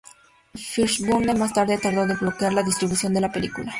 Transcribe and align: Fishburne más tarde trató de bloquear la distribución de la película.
Fishburne 0.55 1.31
más 1.35 1.53
tarde 1.53 1.77
trató 1.77 2.07
de 2.07 2.15
bloquear 2.15 2.53
la 2.53 2.63
distribución 2.63 3.13
de 3.13 3.21
la 3.21 3.31
película. 3.31 3.69